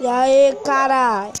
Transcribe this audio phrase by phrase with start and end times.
[0.00, 1.32] E aí, caralho?